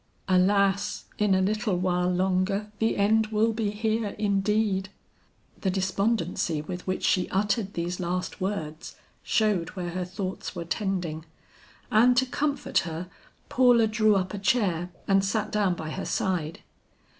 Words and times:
Alas 0.27 1.05
in 1.19 1.35
a 1.35 1.43
little 1.43 1.77
while 1.77 2.09
longer 2.09 2.71
the 2.79 2.97
end 2.97 3.27
will 3.27 3.53
be 3.53 3.69
here 3.69 4.15
indeed!" 4.17 4.89
The 5.59 5.69
despondency 5.69 6.59
with 6.63 6.87
which 6.87 7.03
she 7.03 7.29
uttered 7.29 7.75
these 7.75 7.99
last 7.99 8.41
words 8.41 8.95
showed 9.21 9.69
where 9.75 9.91
her 9.91 10.03
thoughts 10.05 10.55
were 10.55 10.65
tending, 10.65 11.25
and 11.91 12.17
to 12.17 12.25
comfort 12.25 12.79
her, 12.79 13.09
Paula 13.47 13.85
drew 13.85 14.15
up 14.15 14.33
a 14.33 14.39
chair 14.39 14.89
and 15.07 15.23
sat 15.23 15.51
down 15.51 15.75
by 15.75 15.91
her 15.91 16.05
side. 16.05 16.61